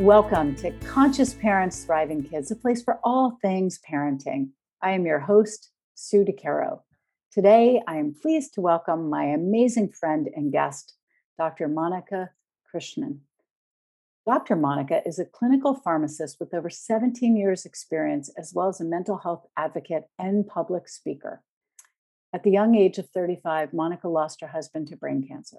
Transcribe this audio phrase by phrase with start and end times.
[0.00, 4.48] Welcome to Conscious Parents Thriving Kids, a place for all things parenting.
[4.82, 6.80] I am your host, Sue DeCaro.
[7.30, 10.94] Today, I am pleased to welcome my amazing friend and guest,
[11.36, 11.68] Dr.
[11.68, 12.30] Monica
[12.74, 13.18] Krishnan.
[14.26, 14.56] Dr.
[14.56, 19.18] Monica is a clinical pharmacist with over 17 years' experience, as well as a mental
[19.18, 21.42] health advocate and public speaker.
[22.32, 25.58] At the young age of 35, Monica lost her husband to brain cancer.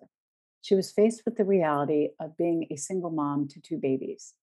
[0.61, 4.35] She was faced with the reality of being a single mom to two babies.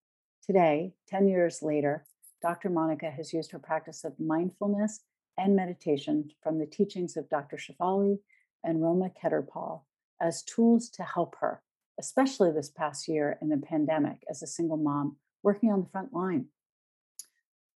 [0.43, 2.05] Today, 10 years later,
[2.41, 2.69] Dr.
[2.69, 5.01] Monica has used her practice of mindfulness
[5.37, 7.57] and meditation from the teachings of Dr.
[7.57, 8.19] Shefali
[8.63, 9.83] and Roma Khetarpal
[10.21, 11.61] as tools to help her,
[11.97, 16.13] especially this past year in the pandemic as a single mom working on the front
[16.13, 16.47] line.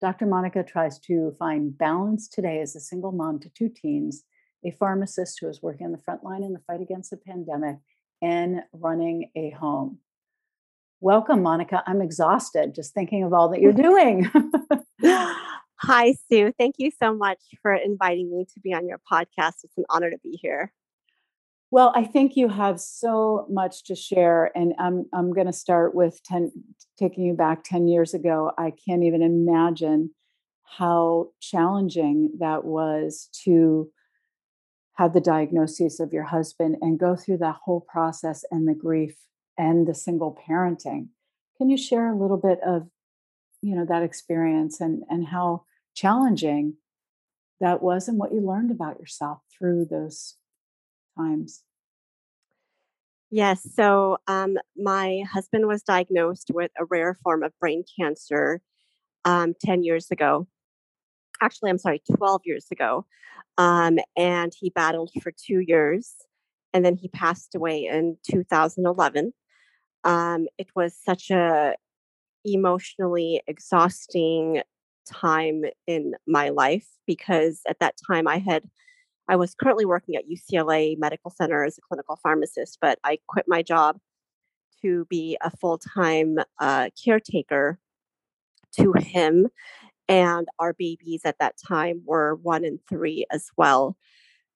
[0.00, 0.24] Dr.
[0.24, 4.24] Monica tries to find balance today as a single mom to two teens,
[4.64, 7.76] a pharmacist who is working on the front line in the fight against the pandemic,
[8.22, 9.98] and running a home.
[11.00, 11.82] Welcome, Monica.
[11.86, 14.30] I'm exhausted just thinking of all that you're doing.
[15.02, 16.52] Hi, Sue.
[16.58, 19.64] Thank you so much for inviting me to be on your podcast.
[19.64, 20.72] It's an honor to be here.
[21.70, 25.94] Well, I think you have so much to share, and I'm I'm going to start
[25.94, 26.50] with ten,
[26.98, 28.52] taking you back ten years ago.
[28.58, 30.10] I can't even imagine
[30.64, 33.90] how challenging that was to
[35.00, 39.16] have the diagnosis of your husband and go through that whole process and the grief
[39.56, 41.08] and the single parenting.
[41.56, 42.86] Can you share a little bit of,
[43.62, 46.74] you know, that experience and and how challenging
[47.62, 50.36] that was and what you learned about yourself through those
[51.16, 51.62] times?
[53.30, 53.66] Yes.
[53.74, 58.60] So, um, my husband was diagnosed with a rare form of brain cancer
[59.24, 60.46] um, 10 years ago.
[61.40, 63.06] Actually, I'm sorry, 12 years ago.
[63.58, 66.14] Um, and he battled for two years
[66.72, 69.32] and then he passed away in 2011
[70.04, 71.74] um, it was such a
[72.44, 74.62] emotionally exhausting
[75.06, 78.62] time in my life because at that time i had
[79.28, 83.44] i was currently working at ucla medical center as a clinical pharmacist but i quit
[83.48, 83.98] my job
[84.80, 87.78] to be a full-time uh, caretaker
[88.72, 89.48] to him
[90.10, 93.96] and our babies at that time were one and three as well.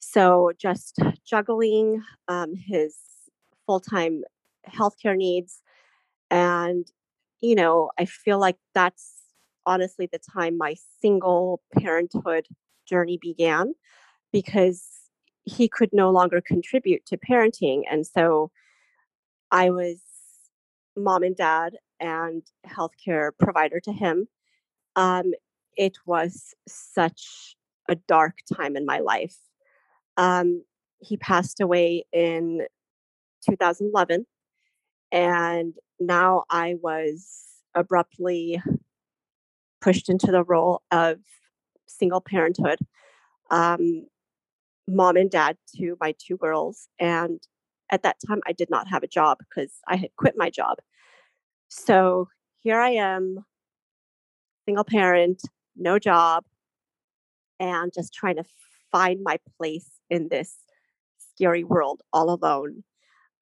[0.01, 2.97] So just juggling um, his
[3.65, 4.23] full time
[4.69, 5.63] healthcare needs.
[6.29, 6.87] And,
[7.41, 9.13] you know, I feel like that's
[9.65, 12.47] honestly the time my single parenthood
[12.85, 13.75] journey began
[14.33, 14.89] because
[15.45, 17.83] he could no longer contribute to parenting.
[17.89, 18.51] And so
[19.53, 20.01] I was
[20.97, 24.27] mom and dad and healthcare provider to him.
[24.97, 25.33] Um,
[25.77, 27.57] it was such
[27.89, 29.37] a dark time in my life.
[30.17, 30.65] Um,
[30.99, 32.63] he passed away in
[33.49, 34.27] 2011,
[35.13, 38.63] and now I was abruptly
[39.81, 41.19] pushed into the role of
[41.87, 42.79] single parenthood,
[43.51, 44.07] um,
[44.89, 46.89] mom and dad to my two girls.
[46.99, 47.41] And
[47.91, 50.79] at that time, I did not have a job because I had quit my job.
[51.69, 53.45] So here I am,
[54.65, 55.43] single parent,
[55.77, 56.45] no job,
[57.61, 58.45] and just trying to
[58.93, 60.57] find my place in this
[61.19, 62.85] scary world all alone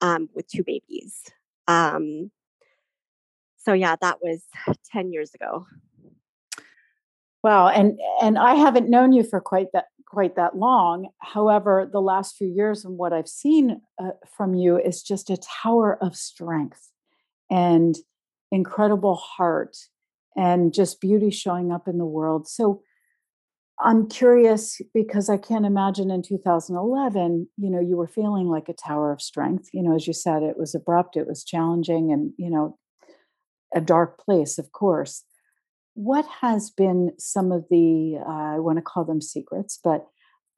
[0.01, 1.23] um, with two babies.
[1.69, 2.31] Um,
[3.59, 4.45] so yeah, that was
[4.93, 5.67] 10 years ago.
[7.43, 11.09] Wow, and and I haven't known you for quite that quite that long.
[11.19, 15.39] However, the last few years and what I've seen uh, from you is just a
[15.39, 16.91] tower of strength
[17.51, 17.97] and
[18.53, 19.77] incredible heart
[20.37, 22.49] and just beauty showing up in the world.
[22.49, 22.83] So
[23.81, 28.75] I'm curious because I can't imagine in 2011, you know, you were feeling like a
[28.75, 29.71] tower of strength.
[29.73, 32.79] You know, as you said, it was abrupt, it was challenging, and, you know,
[33.75, 35.25] a dark place, of course.
[35.95, 40.07] What has been some of the, uh, I want to call them secrets, but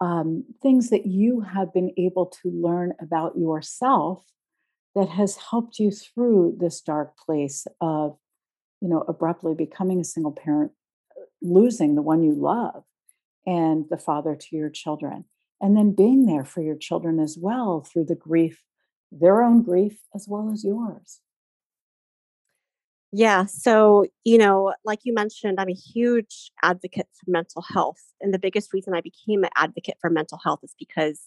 [0.01, 4.25] um, things that you have been able to learn about yourself
[4.95, 8.17] that has helped you through this dark place of
[8.85, 10.71] you know, abruptly becoming a single parent,
[11.19, 12.85] uh, losing the one you love
[13.47, 15.25] and the father to your children,
[15.59, 18.63] and then being there for your children as well through the grief,
[19.11, 21.21] their own grief as well as yours.
[23.11, 23.47] Yeah.
[23.47, 28.03] So, you know, like you mentioned, I'm a huge advocate for mental health.
[28.21, 31.23] And the biggest reason I became an advocate for mental health is because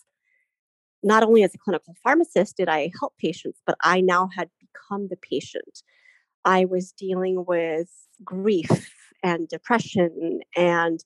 [1.01, 5.07] not only as a clinical pharmacist did I help patients, but I now had become
[5.07, 5.81] the patient.
[6.45, 7.89] I was dealing with
[8.23, 8.93] grief
[9.23, 11.03] and depression, and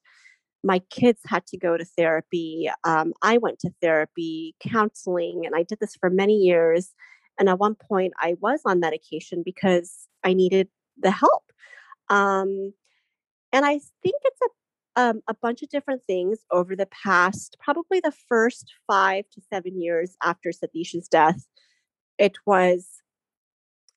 [0.63, 2.69] my kids had to go to therapy.
[2.83, 6.93] Um, I went to therapy, counseling, and I did this for many years.
[7.39, 10.67] And at one point, I was on medication because I needed
[10.97, 11.43] the help.
[12.09, 12.73] Um,
[13.51, 14.47] and I think it's a
[14.95, 19.81] um, a bunch of different things over the past, probably the first five to seven
[19.81, 21.45] years after Satish's death.
[22.17, 23.00] It was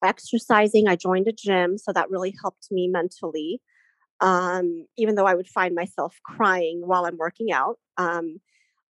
[0.05, 0.89] exercising.
[0.89, 3.61] I joined a gym, so that really helped me mentally.
[4.21, 8.41] Um, even though I would find myself crying while I'm working out, um,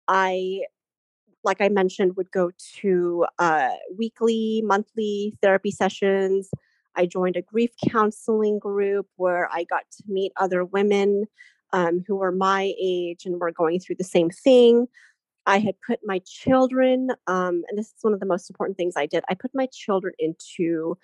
[0.06, 0.62] I
[1.44, 2.50] like I mentioned, would go
[2.81, 6.50] to uh, weekly, monthly therapy sessions.
[6.96, 11.26] I joined a grief counseling group where I got to meet other women
[11.72, 14.87] um, who were my age and were going through the same thing.
[15.46, 18.94] I had put my children, um, and this is one of the most important things
[18.96, 20.96] I did, I put my children into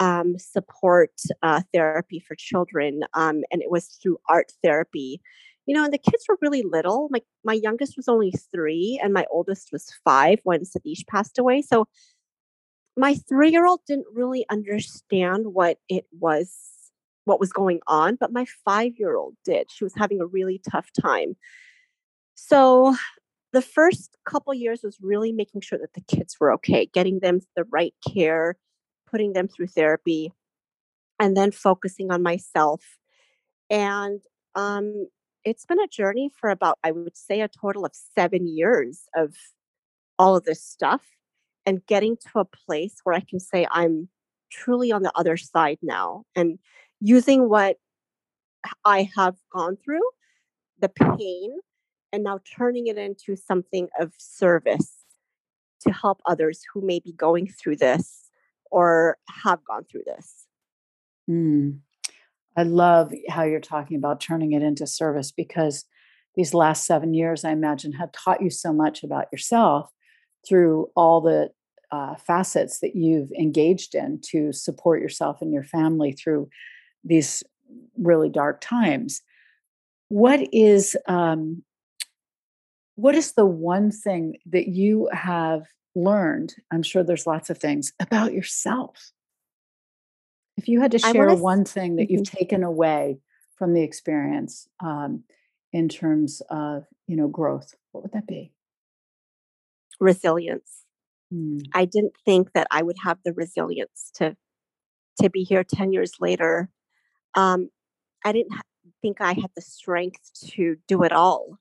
[0.00, 1.12] um, support
[1.42, 5.20] uh, therapy for children, um, and it was through art therapy
[5.66, 7.08] you know, and the kids were really little.
[7.10, 11.60] My my youngest was only three, and my oldest was five when Satish passed away.
[11.60, 11.88] So
[12.96, 16.54] my three year old didn't really understand what it was,
[17.24, 19.70] what was going on, but my five year old did.
[19.70, 21.36] She was having a really tough time.
[22.36, 22.94] So
[23.52, 27.40] the first couple years was really making sure that the kids were okay, getting them
[27.54, 28.56] the right care,
[29.10, 30.32] putting them through therapy,
[31.18, 32.82] and then focusing on myself.
[33.70, 34.20] And
[34.54, 35.08] um,
[35.44, 39.34] it's been a journey for about, I would say, a total of seven years of
[40.18, 41.02] all of this stuff
[41.64, 44.08] and getting to a place where I can say I'm
[44.50, 46.58] truly on the other side now and
[47.00, 47.76] using what
[48.84, 50.08] I have gone through,
[50.80, 51.58] the pain,
[52.12, 54.92] and now turning it into something of service
[55.80, 58.24] to help others who may be going through this
[58.70, 60.46] or have gone through this.
[61.28, 61.78] Mm.
[62.56, 65.84] I love how you're talking about turning it into service because
[66.36, 69.90] these last seven years, I imagine, have taught you so much about yourself
[70.46, 71.50] through all the
[71.90, 76.48] uh, facets that you've engaged in to support yourself and your family through
[77.04, 77.42] these
[77.96, 79.22] really dark times.
[80.08, 81.62] What is um,
[82.96, 86.54] what is the one thing that you have learned?
[86.72, 89.12] I'm sure there's lots of things about yourself
[90.56, 92.14] if you had to share one thing that mm-hmm.
[92.14, 93.18] you've taken away
[93.56, 95.24] from the experience um,
[95.72, 98.52] in terms of you know growth, what would that be?
[100.00, 100.84] Resilience.
[101.30, 101.58] Hmm.
[101.74, 104.36] I didn't think that I would have the resilience to
[105.20, 106.70] to be here ten years later.
[107.34, 107.70] Um,
[108.24, 108.62] I didn't ha-
[109.02, 111.58] think I had the strength to do it all.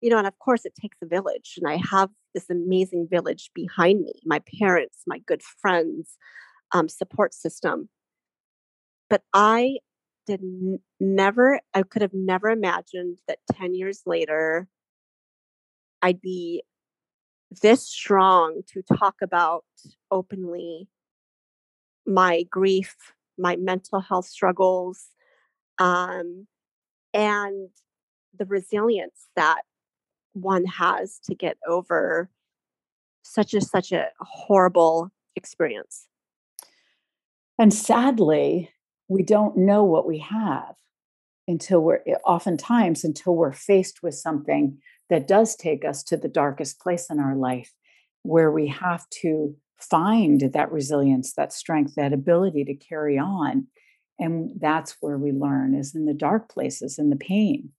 [0.00, 3.50] You know, and of course, it takes a village, and I have this amazing village
[3.54, 6.16] behind me: my parents, my good friends,
[6.72, 7.88] um, support system.
[9.10, 9.78] But I
[10.26, 14.68] did n- never, I could have never imagined that 10 years later,
[16.02, 16.62] I'd be
[17.62, 19.64] this strong to talk about
[20.10, 20.88] openly
[22.06, 22.96] my grief,
[23.38, 25.08] my mental health struggles,
[25.78, 26.46] um,
[27.12, 27.70] and
[28.38, 29.62] the resilience that
[30.40, 32.30] one has to get over
[33.22, 36.06] such a such a horrible experience.
[37.58, 38.70] And sadly,
[39.08, 40.74] we don't know what we have
[41.46, 44.78] until we're eh, oftentimes until we're faced with something
[45.10, 47.72] that does take us to the darkest place in our life
[48.22, 53.66] where we have to find that resilience that strength that ability to carry on
[54.18, 57.70] and that's where we learn is in the dark places in the pain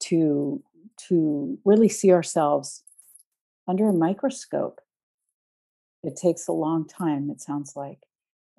[0.00, 0.62] to
[1.08, 2.82] to really see ourselves
[3.68, 4.80] under a microscope
[6.02, 8.00] it takes a long time it sounds like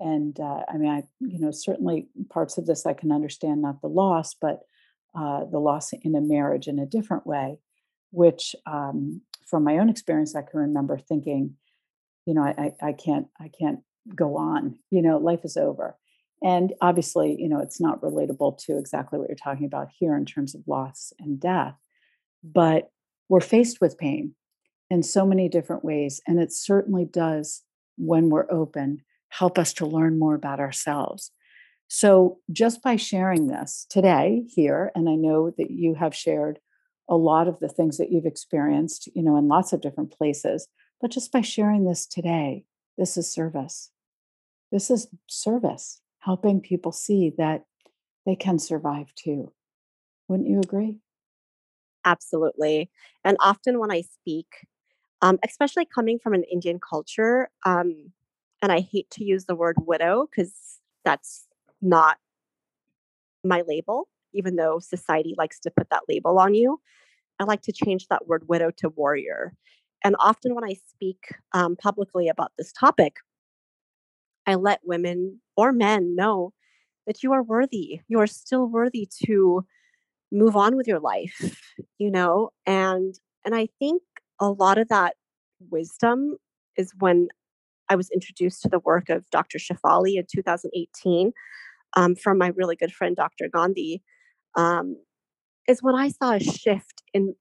[0.01, 3.81] and uh, I mean, I you know certainly parts of this I can understand, not
[3.81, 4.61] the loss, but
[5.15, 7.59] uh, the loss in a marriage in a different way,
[8.09, 11.55] which um, from my own experience, I can remember thinking,
[12.25, 13.81] you know, I, I can't I can't
[14.15, 14.79] go on.
[14.89, 15.95] You know, life is over.
[16.43, 20.25] And obviously, you know, it's not relatable to exactly what you're talking about here in
[20.25, 21.75] terms of loss and death,
[22.43, 22.91] but
[23.29, 24.35] we're faced with pain
[24.89, 26.21] in so many different ways.
[26.27, 27.63] And it certainly does,
[27.97, 31.31] when we're open, help us to learn more about ourselves.
[31.87, 36.59] So, just by sharing this today here, and I know that you have shared
[37.09, 40.67] a lot of the things that you've experienced, you know, in lots of different places,
[41.01, 42.63] but just by sharing this today,
[42.97, 43.91] this is service.
[44.71, 47.65] This is service helping people see that
[48.25, 49.51] they can survive too.
[50.27, 50.99] Wouldn't you agree?
[52.05, 52.89] Absolutely.
[53.23, 54.47] And often when I speak,
[55.21, 58.11] um, especially coming from an Indian culture, um,
[58.61, 61.47] and I hate to use the word widow because that's
[61.81, 62.17] not
[63.43, 66.79] my label, even though society likes to put that label on you.
[67.39, 69.53] I like to change that word widow to warrior.
[70.03, 73.17] And often when I speak um, publicly about this topic,
[74.45, 76.53] I let women or men know
[77.07, 78.01] that you are worthy.
[78.07, 79.65] You are still worthy to
[80.31, 81.61] move on with your life,
[81.97, 82.51] you know?
[82.65, 84.01] And and I think
[84.39, 85.15] a lot of that
[85.69, 86.37] wisdom
[86.77, 87.27] is when
[87.89, 89.57] I was introduced to the work of Dr.
[89.57, 91.33] Shefali in 2018
[91.97, 93.49] um, from my really good friend, Dr.
[93.51, 94.01] Gandhi,
[94.55, 94.95] um,
[95.67, 97.35] is when I saw a shift in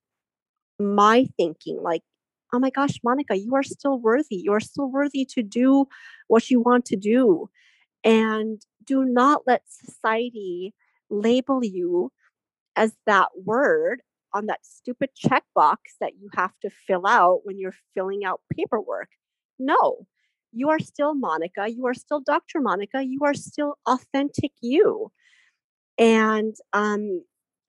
[0.79, 2.03] my thinking like,
[2.53, 4.37] oh my gosh, Monica, you are still worthy.
[4.37, 5.87] You are still worthy to do
[6.27, 7.49] what you want to do.
[8.03, 10.75] And do not let society
[11.11, 12.11] label you
[12.77, 17.75] as that word on that stupid checkbox that you have to fill out when you're
[17.95, 19.09] filling out paperwork.
[19.59, 20.07] No,
[20.53, 21.69] you are still Monica.
[21.69, 22.61] You are still Dr.
[22.61, 23.03] Monica.
[23.03, 25.11] You are still authentic you.
[25.99, 27.25] And um,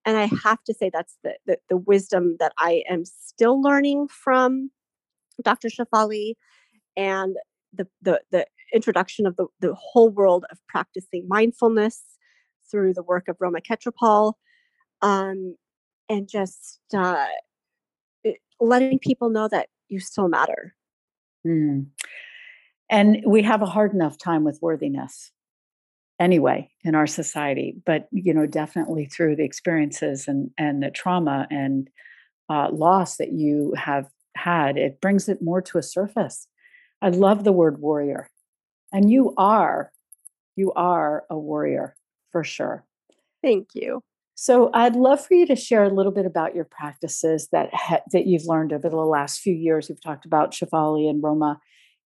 [0.06, 4.08] and I have to say that's the, the, the wisdom that I am still learning
[4.08, 4.72] from
[5.44, 5.70] Dr.
[5.70, 6.34] Shefali
[6.98, 7.36] and
[7.74, 12.02] the the the introduction of the, the whole world of practicing mindfulness
[12.70, 14.34] through the work of Roma Khetarpal,
[15.02, 15.56] um,
[16.10, 17.26] and just uh,
[18.60, 20.76] letting people know that you still matter.
[21.46, 21.88] Mm.
[22.90, 25.32] And we have a hard enough time with worthiness
[26.22, 31.48] anyway in our society but you know definitely through the experiences and and the trauma
[31.50, 31.90] and
[32.48, 36.48] uh, loss that you have had it brings it more to a surface
[37.02, 38.30] i love the word warrior
[38.94, 39.92] and you are
[40.56, 41.96] you are a warrior
[42.32, 42.86] for sure
[43.42, 44.04] thank you
[44.42, 48.02] so i'd love for you to share a little bit about your practices that ha-
[48.12, 51.60] that you've learned over the last few years you've talked about shefali and roma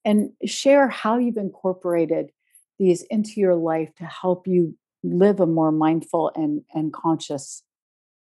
[0.03, 2.31] and share how you've incorporated
[2.77, 7.63] these into your life to help you live a more mindful and, and conscious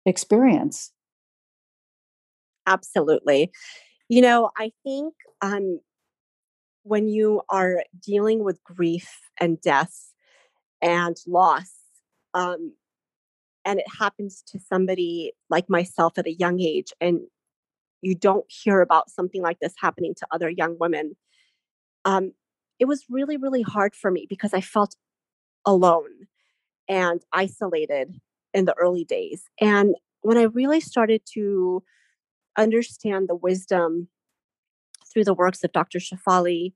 [0.05, 0.91] experience.
[2.67, 3.51] Absolutely.
[4.09, 5.79] You know, I think um,
[6.83, 9.95] when you are dealing with grief and death
[10.81, 11.71] and loss,
[12.33, 12.73] um,
[13.65, 17.21] and it happens to somebody like myself at a young age, and
[18.01, 21.15] you don't hear about something like this happening to other young women,
[22.05, 22.33] um,
[22.79, 24.95] it was really, really hard for me because I felt
[25.65, 26.27] alone
[26.89, 28.19] and isolated
[28.53, 29.43] in the early days.
[29.59, 31.83] And when I really started to
[32.57, 34.07] understand the wisdom
[35.11, 35.99] through the works of Dr.
[35.99, 36.73] shefali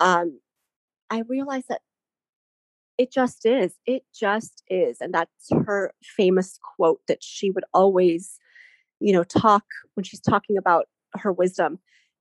[0.00, 0.40] um,
[1.10, 1.80] I realized that
[2.98, 3.74] it just is.
[3.86, 4.98] It just is.
[5.00, 8.38] And that's her famous quote that she would always,
[9.00, 9.64] you know, talk
[9.94, 11.78] when she's talking about her wisdom.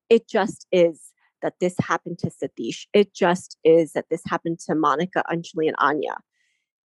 [0.09, 2.85] It just is that this happened to Satish.
[2.93, 6.17] It just is that this happened to Monica, Anjali, and Anya.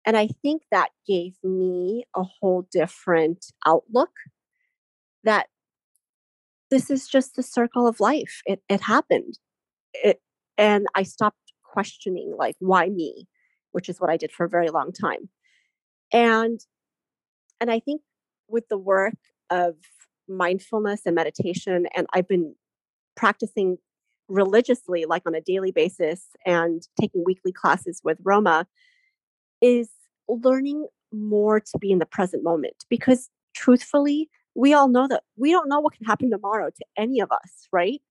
[0.05, 4.11] And I think that gave me a whole different outlook
[5.23, 5.47] that
[6.71, 8.41] this is just the circle of life.
[8.45, 9.39] It, it happened.
[9.93, 10.21] It,
[10.57, 13.27] and I stopped questioning, like, why me?
[13.79, 15.29] Which is what I did for a very long time.
[16.11, 16.59] And
[17.61, 18.01] and I think
[18.49, 19.15] with the work
[19.49, 19.75] of
[20.27, 22.55] mindfulness and meditation, and I've been
[23.15, 23.77] practicing
[24.27, 28.67] religiously, like on a daily basis, and taking weekly classes with Roma,
[29.61, 29.89] is
[30.27, 32.83] learning more to be in the present moment.
[32.89, 37.21] Because truthfully, we all know that we don't know what can happen tomorrow to any
[37.21, 38.01] of us, right?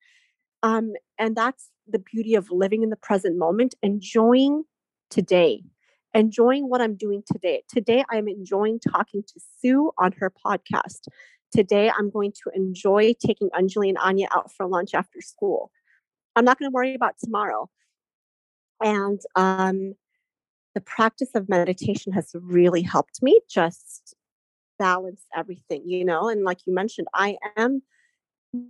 [0.62, 4.64] Um, and that's the beauty of living in the present moment, enjoying
[5.10, 5.62] today,
[6.14, 7.62] enjoying what I'm doing today.
[7.68, 11.08] Today, I'm enjoying talking to Sue on her podcast.
[11.52, 15.70] Today, I'm going to enjoy taking Anjali and Anya out for lunch after school.
[16.36, 17.68] I'm not going to worry about tomorrow.
[18.82, 19.94] And um,
[20.74, 24.14] the practice of meditation has really helped me just
[24.78, 26.28] balance everything, you know.
[26.28, 27.82] And like you mentioned, I am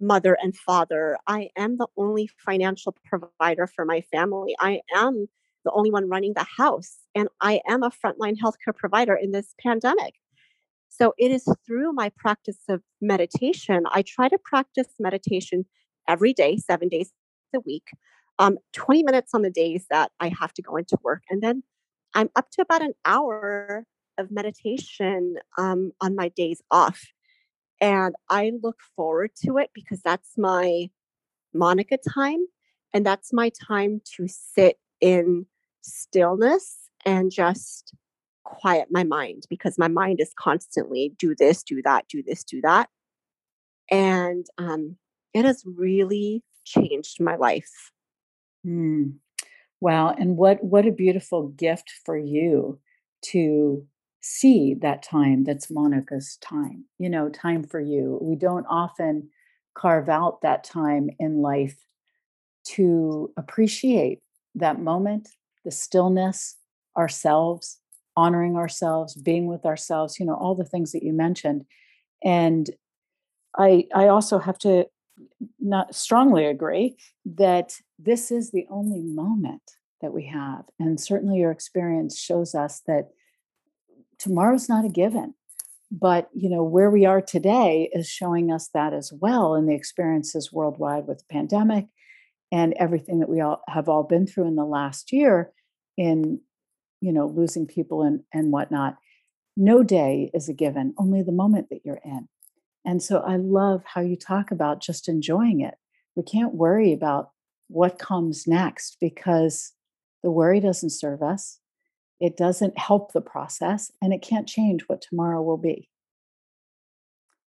[0.00, 1.18] mother and father.
[1.26, 4.56] I am the only financial provider for my family.
[4.58, 5.28] I am
[5.64, 6.98] the only one running the house.
[7.14, 10.14] And I am a frontline healthcare provider in this pandemic.
[10.88, 13.84] So it is through my practice of meditation.
[13.92, 15.66] I try to practice meditation
[16.08, 17.12] every day, seven days
[17.54, 17.84] a week,
[18.38, 21.22] um, 20 minutes on the days that I have to go into work.
[21.30, 21.62] And then
[22.14, 23.84] I'm up to about an hour
[24.16, 27.04] of meditation um, on my days off.
[27.80, 30.90] And I look forward to it because that's my
[31.54, 32.44] Monica time.
[32.92, 35.46] And that's my time to sit in
[35.82, 37.94] stillness and just
[38.44, 42.60] quiet my mind because my mind is constantly do this, do that, do this, do
[42.62, 42.88] that.
[43.90, 44.96] And um,
[45.34, 47.92] it has really changed my life.
[48.66, 49.14] Mm.
[49.80, 50.14] Wow.
[50.18, 52.78] And what what a beautiful gift for you
[53.26, 53.86] to
[54.20, 58.18] see that time that's Monica's time, you know, time for you.
[58.20, 59.30] We don't often
[59.74, 61.76] carve out that time in life
[62.64, 64.20] to appreciate
[64.58, 65.28] that moment,
[65.64, 66.56] the stillness,
[66.96, 67.78] ourselves,
[68.16, 71.64] honoring ourselves, being with ourselves, you know, all the things that you mentioned.
[72.24, 72.68] And
[73.56, 74.86] I I also have to
[75.60, 79.62] not strongly agree that this is the only moment
[80.00, 80.64] that we have.
[80.78, 83.10] And certainly your experience shows us that
[84.18, 85.34] tomorrow's not a given.
[85.90, 89.74] But you know, where we are today is showing us that as well in the
[89.74, 91.86] experiences worldwide with the pandemic
[92.50, 95.52] and everything that we all have all been through in the last year
[95.96, 96.40] in
[97.00, 98.96] you know losing people and and whatnot
[99.58, 102.28] no day is a given only the moment that you're in.
[102.86, 105.74] And so i love how you talk about just enjoying it.
[106.14, 107.30] We can't worry about
[107.66, 109.72] what comes next because
[110.22, 111.58] the worry doesn't serve us.
[112.20, 115.90] It doesn't help the process and it can't change what tomorrow will be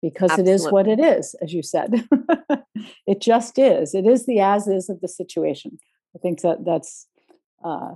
[0.03, 0.51] because Absolutely.
[0.51, 2.05] it is what it is, as you said.
[3.07, 3.95] it just is.
[3.95, 5.79] It is the as is of the situation.
[6.13, 7.07] I think that that's
[7.63, 7.93] uh,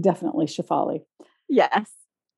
[0.00, 1.02] definitely Shefali.
[1.50, 1.90] Yes.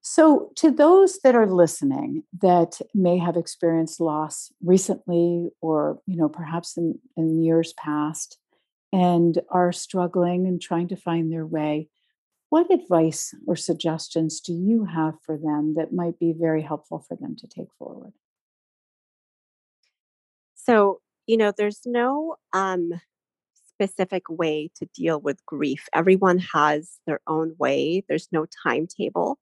[0.03, 6.29] So, to those that are listening that may have experienced loss recently or, you know,
[6.29, 8.37] perhaps in, in years past
[8.93, 11.89] and are struggling and trying to find their way,
[12.51, 17.17] what advice or suggestions do you have for them that might be very helpful for
[17.17, 18.13] them to take forward?
[20.65, 22.93] So, you know, there's no um,
[23.69, 25.89] specific way to deal with grief.
[25.95, 29.39] Everyone has their own way, there's no timetable.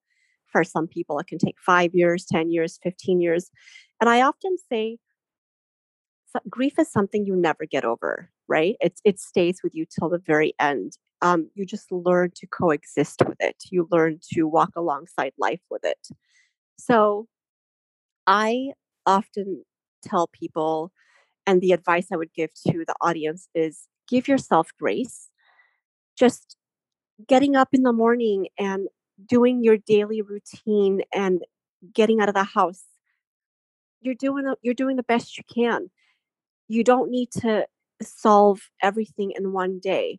[0.46, 3.50] For some people, it can take five years, 10 years, 15 years.
[4.00, 4.98] And I often say,
[6.30, 8.76] so grief is something you never get over, right?
[8.80, 10.98] It's it stays with you till the very end.
[11.20, 13.56] Um, you just learn to coexist with it.
[13.70, 16.08] You learn to walk alongside life with it.
[16.78, 17.28] So,
[18.26, 18.72] I
[19.06, 19.64] often
[20.02, 20.92] tell people
[21.46, 25.28] and the advice I would give to the audience is give yourself grace.
[26.16, 26.56] Just
[27.26, 28.88] getting up in the morning and
[29.26, 31.42] doing your daily routine and
[31.92, 32.84] getting out of the house.
[34.00, 35.90] You're doing you're doing the best you can.
[36.68, 37.66] You don't need to
[38.02, 40.18] solve everything in one day.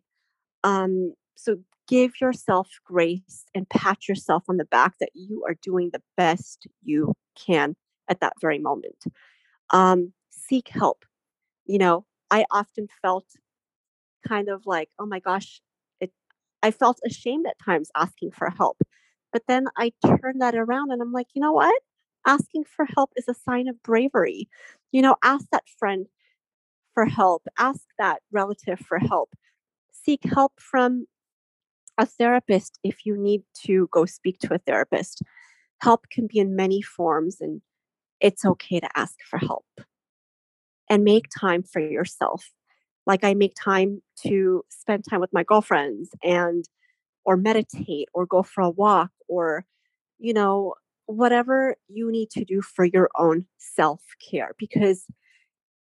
[0.62, 1.58] Um, so
[1.88, 6.66] give yourself grace and pat yourself on the back that you are doing the best
[6.82, 7.76] you can
[8.08, 9.04] at that very moment.
[9.70, 11.04] Um, seek help
[11.66, 13.26] you know, I often felt
[14.26, 15.60] kind of like, oh my gosh,
[16.00, 16.12] it
[16.62, 18.78] I felt ashamed at times asking for help.
[19.32, 21.82] But then I turned that around and I'm like, you know what?
[22.26, 24.48] Asking for help is a sign of bravery.
[24.92, 26.06] You know, ask that friend
[26.94, 29.30] for help, ask that relative for help.
[29.92, 31.06] Seek help from
[31.98, 35.22] a therapist if you need to go speak to a therapist.
[35.82, 37.60] Help can be in many forms and
[38.20, 39.66] it's okay to ask for help
[40.88, 42.50] and make time for yourself.
[43.06, 46.64] Like I make time to spend time with my girlfriends and
[47.24, 49.64] or meditate or go for a walk or
[50.18, 50.74] you know
[51.06, 55.04] whatever you need to do for your own self-care because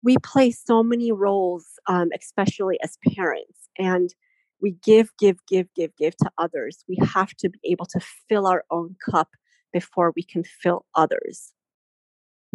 [0.03, 4.15] we play so many roles um, especially as parents and
[4.61, 8.47] we give give give give give to others we have to be able to fill
[8.47, 9.29] our own cup
[9.73, 11.53] before we can fill others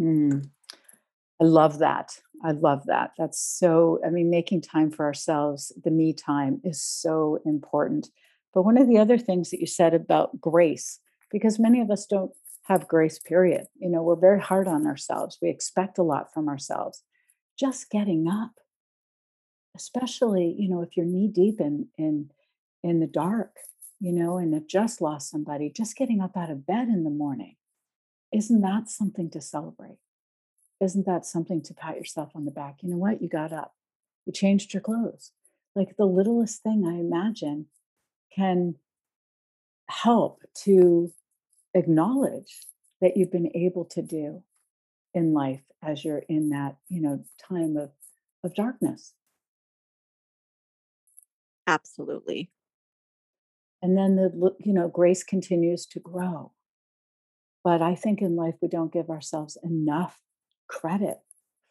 [0.01, 0.43] mm.
[1.39, 2.19] I love that.
[2.43, 3.11] I love that.
[3.17, 8.09] That's so, I mean, making time for ourselves, the me time is so important.
[8.53, 10.99] But one of the other things that you said about grace,
[11.31, 12.31] because many of us don't
[12.63, 13.65] have grace, period.
[13.79, 15.37] You know, we're very hard on ourselves.
[15.41, 17.03] We expect a lot from ourselves.
[17.57, 18.51] Just getting up,
[19.75, 22.29] especially, you know, if you're knee deep in in
[22.83, 23.55] in the dark,
[23.99, 27.09] you know, and have just lost somebody, just getting up out of bed in the
[27.09, 27.55] morning,
[28.31, 29.97] isn't that something to celebrate?
[30.81, 32.77] Isn't that something to pat yourself on the back?
[32.81, 33.21] You know what?
[33.21, 33.75] You got up,
[34.25, 35.31] you changed your clothes.
[35.75, 37.67] Like the littlest thing I imagine
[38.35, 38.75] can
[39.89, 41.11] help to
[41.73, 42.65] acknowledge
[43.01, 44.43] that you've been able to do
[45.13, 47.91] in life as you're in that, you know, time of,
[48.43, 49.13] of darkness.
[51.65, 52.49] Absolutely.
[53.81, 56.53] And then the, you know, grace continues to grow.
[57.63, 60.19] But I think in life, we don't give ourselves enough
[60.67, 61.19] credit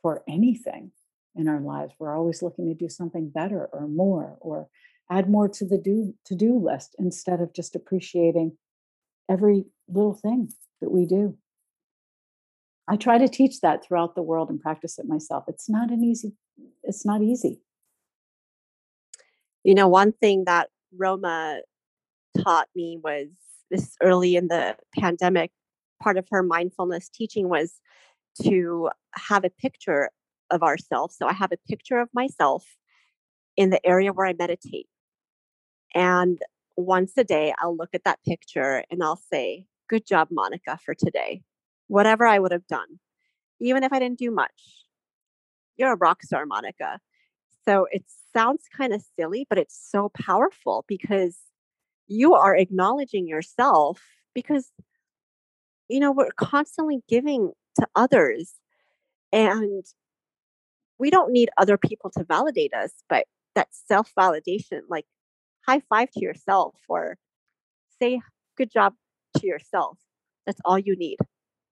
[0.02, 0.92] for anything
[1.35, 1.92] in our lives.
[1.98, 4.68] We're always looking to do something better or more or
[5.11, 8.56] add more to the do to do list instead of just appreciating
[9.28, 11.37] every little thing that we do.
[12.88, 15.44] I try to teach that throughout the world and practice it myself.
[15.48, 16.32] It's not an easy,
[16.82, 17.61] it's not easy.
[19.64, 21.61] You know, one thing that Roma
[22.38, 23.26] taught me was
[23.70, 25.50] this early in the pandemic,
[26.00, 27.80] part of her mindfulness teaching was
[28.42, 30.11] to have a picture
[30.51, 31.16] of ourselves.
[31.16, 32.64] So I have a picture of myself
[33.57, 34.88] in the area where I meditate.
[35.94, 36.38] And
[36.77, 40.94] once a day, I'll look at that picture and I'll say, Good job, Monica, for
[40.94, 41.42] today.
[41.87, 42.99] Whatever I would have done,
[43.61, 44.85] even if I didn't do much.
[45.77, 46.99] You're a rock star, Monica.
[47.64, 51.37] So it sounds kind of silly, but it's so powerful because
[52.09, 54.03] you are acknowledging yourself
[54.35, 54.70] because,
[55.88, 58.54] you know, we're constantly giving to others
[59.32, 59.84] and
[60.98, 65.04] we don't need other people to validate us, but that self validation, like
[65.66, 67.16] high five to yourself or
[68.00, 68.20] say
[68.56, 68.94] good job
[69.38, 69.98] to yourself.
[70.46, 71.18] That's all you need.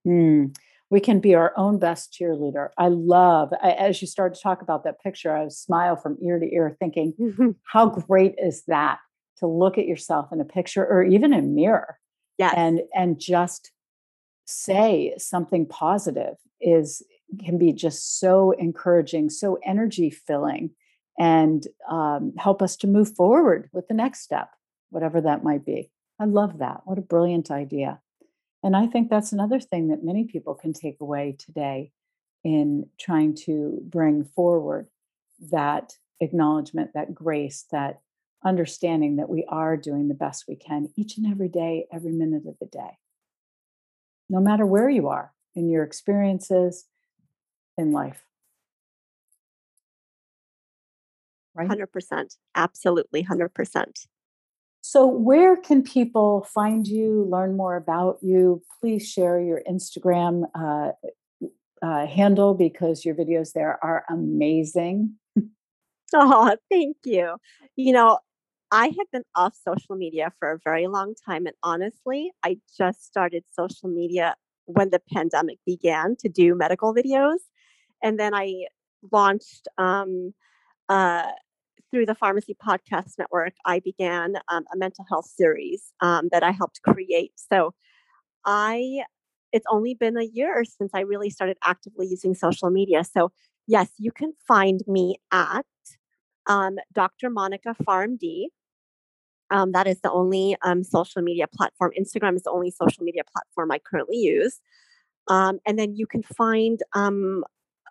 [0.07, 0.55] Mm,
[0.91, 2.69] we can be our own best cheerleader.
[2.77, 6.39] I love, I, as you started to talk about that picture, I smile from ear
[6.39, 7.51] to ear thinking, mm-hmm.
[7.73, 8.99] how great is that
[9.39, 11.99] to look at yourself in a picture or even a mirror
[12.39, 12.55] yes.
[12.57, 13.71] and and just
[14.47, 17.03] say something positive is
[17.45, 20.71] can be just so encouraging so energy filling
[21.19, 24.51] and um, help us to move forward with the next step,
[24.91, 25.91] whatever that might be.
[26.21, 26.83] I love that.
[26.85, 28.01] What a brilliant idea.
[28.63, 31.93] And I think that's another thing that many people can take away today
[32.43, 34.89] in trying to bring forward
[35.51, 38.01] that acknowledgement, that grace, that
[38.45, 42.47] understanding that we are doing the best we can each and every day, every minute
[42.47, 42.99] of the day.
[44.29, 46.87] No matter where you are in your experiences
[47.77, 48.25] in life.
[51.55, 51.69] right?
[51.69, 52.37] 100%.
[52.55, 54.07] Absolutely 100%.
[54.81, 58.63] So, where can people find you, learn more about you?
[58.81, 60.91] Please share your Instagram uh,
[61.81, 65.15] uh, handle because your videos there are amazing.
[66.15, 67.37] oh, thank you.
[67.77, 68.19] You know,
[68.75, 71.47] I had been off social media for a very long time.
[71.47, 74.35] And honestly, I just started social media
[74.65, 77.39] when the pandemic began to do medical videos.
[78.03, 78.67] And then I
[79.13, 80.35] launched um,
[80.89, 81.31] uh,
[81.93, 86.51] through the Pharmacy Podcast Network, I began um, a mental health series um, that I
[86.51, 87.31] helped create.
[87.37, 87.75] So
[88.45, 89.05] I,
[89.53, 93.05] it's only been a year since I really started actively using social media.
[93.05, 93.31] So
[93.69, 95.65] yes, you can find me at
[96.47, 97.31] um, Dr.
[97.31, 98.47] Monica PharmD.
[99.51, 101.93] Um, that is the only um, social media platform.
[101.99, 104.61] Instagram is the only social media platform I currently use.
[105.29, 107.45] Um, and then you can find um,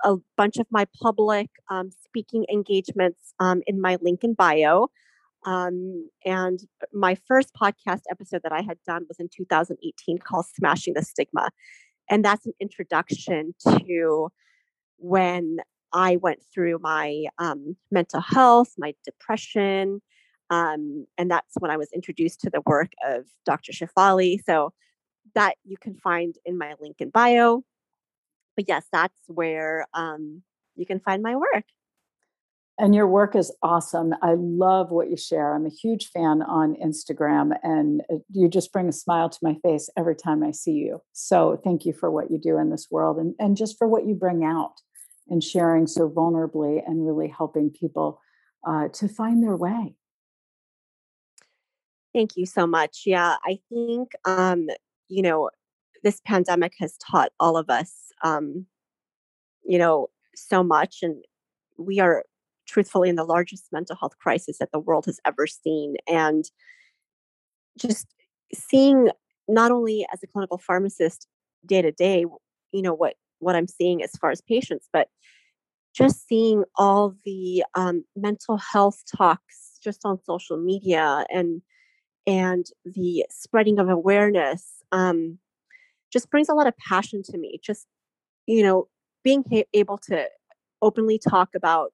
[0.04, 4.89] a bunch of my public um, speaking engagements um, in my link in bio.
[5.46, 6.60] And
[6.94, 11.50] my first podcast episode that I had done was in 2018 called Smashing the Stigma.
[12.10, 14.30] And that's an introduction to
[14.98, 15.58] when
[15.92, 17.26] I went through my
[17.92, 20.02] mental health, my depression.
[20.54, 23.72] Um, and that's when I was introduced to the work of Dr.
[23.72, 24.39] Shefali.
[24.46, 24.74] So
[25.36, 27.63] that you can find in my link in bio
[28.56, 30.42] but yes, that's where um,
[30.76, 31.66] you can find my work.
[32.80, 34.16] And your work is awesome.
[34.24, 35.54] I love what you share.
[35.54, 39.89] I'm a huge fan on Instagram, and you just bring a smile to my face
[39.96, 41.00] every time I see you.
[41.13, 44.08] So, thank you for what you do in this world and, and just for what
[44.08, 44.74] you bring out
[45.30, 48.20] and sharing so vulnerably and really helping people
[48.68, 49.96] uh, to find their way.
[52.13, 53.04] Thank you so much.
[53.06, 54.67] Yeah, I think, um,
[55.10, 55.49] you know,
[56.04, 58.65] this pandemic has taught all of us um,
[59.63, 60.99] you know, so much.
[61.02, 61.23] And
[61.78, 62.23] we are
[62.67, 65.95] truthfully in the largest mental health crisis that the world has ever seen.
[66.08, 66.45] And
[67.78, 68.08] just
[68.54, 69.10] seeing
[69.47, 71.28] not only as a clinical pharmacist
[71.65, 72.26] day to day,
[72.71, 75.10] you know, what what I'm seeing as far as patients, but
[75.93, 81.62] just seeing all the um, mental health talks just on social media and
[82.26, 85.40] and the spreading of awareness um,
[86.12, 87.60] just brings a lot of passion to me.
[87.64, 87.88] Just
[88.46, 88.88] you know,
[89.24, 90.28] being able to
[90.82, 91.94] openly talk about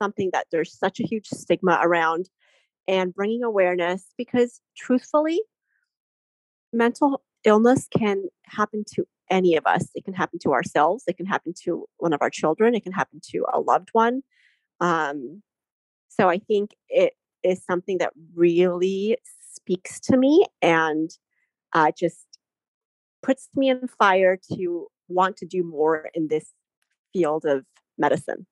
[0.00, 2.28] something that there's such a huge stigma around
[2.88, 5.40] and bringing awareness because truthfully,
[6.72, 9.88] mental illness can happen to any of us.
[9.94, 12.92] It can happen to ourselves, it can happen to one of our children, it can
[12.92, 14.22] happen to a loved one.
[14.80, 15.42] Um,
[16.08, 19.18] so I think it is something that really
[19.66, 21.10] speaks to me and
[21.72, 22.24] uh, just
[23.22, 26.52] puts me in fire to want to do more in this
[27.12, 27.64] field of
[27.98, 28.46] medicine.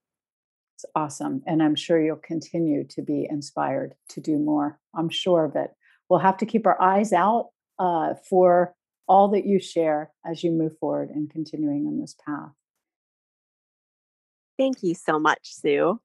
[0.77, 1.43] It's awesome.
[1.47, 4.81] And I'm sure you'll continue to be inspired to do more.
[4.95, 5.71] I'm sure of it.
[6.09, 8.75] We'll have to keep our eyes out uh, for
[9.07, 12.51] all that you share as you move forward and continuing on this path.
[14.59, 16.01] Thank you so much, Sue.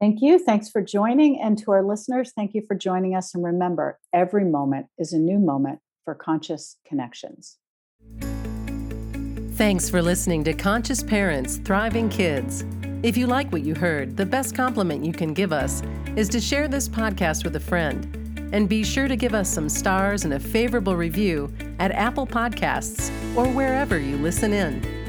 [0.00, 0.38] Thank you.
[0.38, 1.40] Thanks for joining.
[1.40, 3.34] And to our listeners, thank you for joining us.
[3.34, 7.58] And remember, every moment is a new moment for conscious connections.
[9.52, 12.64] Thanks for listening to Conscious Parents Thriving Kids.
[13.02, 15.82] If you like what you heard, the best compliment you can give us
[16.16, 18.16] is to share this podcast with a friend.
[18.54, 23.10] And be sure to give us some stars and a favorable review at Apple Podcasts
[23.36, 24.99] or wherever you listen in.